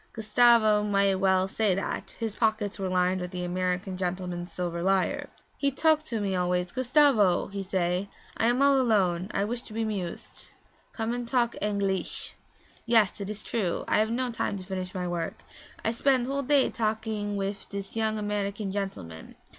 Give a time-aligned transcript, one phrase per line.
[0.13, 5.29] (Gustavo might well say that; his pockets were lined with the American gentleman's silver lire.)
[5.59, 6.71] 'He talk to me always.
[6.71, 10.53] "Gustavo," he say, "I am all alone; I wish to be 'mused.
[10.93, 12.33] Come and talk Angleesh."
[12.87, 15.43] Yes, it is true; I have no time to finish my work;
[15.85, 19.35] I spend whole day talking wif dis yong American gentleman.